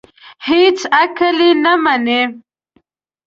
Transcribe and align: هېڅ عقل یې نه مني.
هېڅ 0.47 0.79
عقل 1.01 1.37
یې 1.47 1.51
نه 1.63 1.73
مني. 1.83 2.21